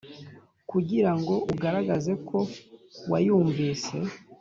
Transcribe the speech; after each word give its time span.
kugira 0.71 1.11
ngo 1.19 1.35
ugaragaze 1.53 2.13
ko 2.27 2.37
wayumvise 3.11 3.95